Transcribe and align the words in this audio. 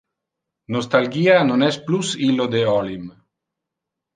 Nostalgia 0.75 1.35
non 1.49 1.65
es 1.67 1.77
plus 1.91 2.15
illo 2.29 2.51
de 2.57 2.65
olim. 2.73 3.05